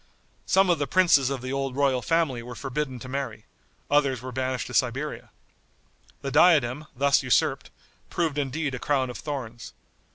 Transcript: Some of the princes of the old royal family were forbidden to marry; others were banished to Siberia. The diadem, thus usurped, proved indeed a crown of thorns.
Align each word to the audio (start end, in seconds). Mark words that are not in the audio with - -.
Some 0.47 0.71
of 0.71 0.79
the 0.79 0.87
princes 0.87 1.29
of 1.29 1.43
the 1.43 1.53
old 1.53 1.75
royal 1.75 2.01
family 2.01 2.41
were 2.41 2.55
forbidden 2.55 2.97
to 3.01 3.07
marry; 3.07 3.45
others 3.87 4.19
were 4.19 4.31
banished 4.31 4.65
to 4.65 4.73
Siberia. 4.73 5.29
The 6.23 6.31
diadem, 6.31 6.87
thus 6.95 7.21
usurped, 7.21 7.69
proved 8.09 8.39
indeed 8.39 8.73
a 8.73 8.79
crown 8.79 9.11
of 9.11 9.19
thorns. 9.19 9.73